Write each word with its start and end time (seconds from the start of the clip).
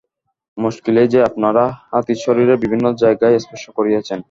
মুশকিল 0.57 0.95
এই 0.97 1.09
যে, 1.13 1.19
আপনারা 1.23 1.63
হাতীর 1.91 2.19
শরীরের 2.25 2.61
বিভিন্ন 2.63 2.85
জায়গায় 2.93 3.35
স্পর্শ 3.39 3.65
করিয়াছেন। 3.69 4.19